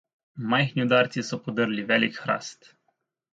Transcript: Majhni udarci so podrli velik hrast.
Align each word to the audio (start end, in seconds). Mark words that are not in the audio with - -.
Majhni 0.53 0.85
udarci 0.87 1.23
so 1.27 1.39
podrli 1.49 1.85
velik 1.93 2.19
hrast. 2.25 2.73